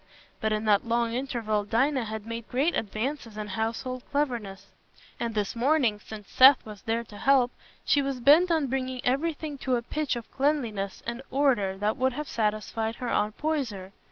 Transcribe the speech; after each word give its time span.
But 0.39 0.51
in 0.51 0.65
that 0.65 0.87
long 0.87 1.13
interval 1.13 1.63
Dinah 1.63 2.05
had 2.05 2.25
made 2.25 2.49
great 2.49 2.75
advances 2.75 3.37
in 3.37 3.49
household 3.49 4.01
cleverness, 4.09 4.65
and 5.19 5.35
this 5.35 5.55
morning, 5.55 5.99
since 5.99 6.27
Seth 6.27 6.65
was 6.65 6.81
there 6.81 7.03
to 7.03 7.17
help, 7.19 7.51
she 7.85 8.01
was 8.01 8.19
bent 8.19 8.49
on 8.49 8.65
bringing 8.65 9.01
everything 9.03 9.59
to 9.59 9.75
a 9.75 9.83
pitch 9.83 10.15
of 10.15 10.31
cleanliness 10.31 11.03
and 11.05 11.21
order 11.29 11.77
that 11.77 11.97
would 11.97 12.13
have 12.13 12.27
satisfied 12.27 12.95
her 12.95 13.09
Aunt 13.09 13.37
Poyser. 13.37 13.91